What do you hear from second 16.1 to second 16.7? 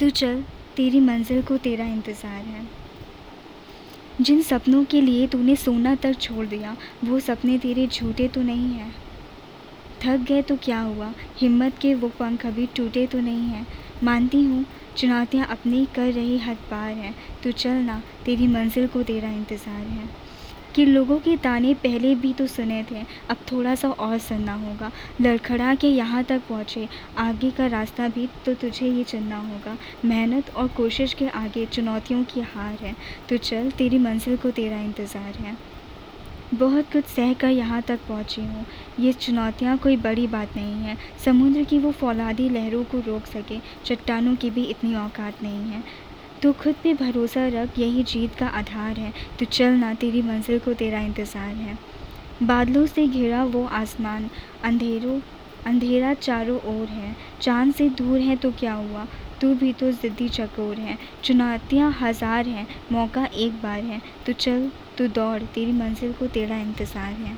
रही हद